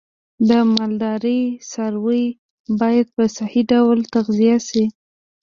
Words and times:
د 0.49 0.49
مالدارۍ 0.73 1.41
څاروی 1.69 2.25
باید 2.81 3.07
په 3.15 3.23
صحی 3.35 3.61
ډول 3.71 3.97
تغذیه 4.13 4.57
شي. 4.67 4.85